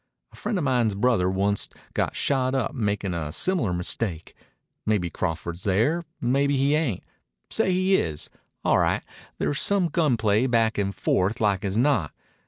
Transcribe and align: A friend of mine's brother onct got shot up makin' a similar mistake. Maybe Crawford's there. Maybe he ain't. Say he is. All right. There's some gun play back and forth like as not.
A 0.31 0.35
friend 0.35 0.57
of 0.57 0.63
mine's 0.63 0.95
brother 0.95 1.29
onct 1.29 1.75
got 1.93 2.15
shot 2.15 2.55
up 2.55 2.73
makin' 2.73 3.13
a 3.13 3.31
similar 3.31 3.71
mistake. 3.71 4.33
Maybe 4.83 5.11
Crawford's 5.11 5.63
there. 5.63 6.01
Maybe 6.19 6.57
he 6.57 6.73
ain't. 6.73 7.03
Say 7.51 7.71
he 7.71 7.95
is. 7.97 8.31
All 8.65 8.79
right. 8.79 9.03
There's 9.37 9.61
some 9.61 9.89
gun 9.89 10.17
play 10.17 10.47
back 10.47 10.79
and 10.79 10.95
forth 10.95 11.39
like 11.39 11.63
as 11.63 11.77
not. 11.77 12.15